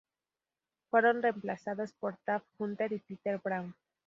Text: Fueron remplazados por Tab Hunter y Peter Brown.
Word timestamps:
Fueron 0.89 1.21
remplazados 1.21 1.93
por 1.93 2.17
Tab 2.25 2.41
Hunter 2.57 2.91
y 2.91 2.99
Peter 3.01 3.37
Brown. 3.37 3.75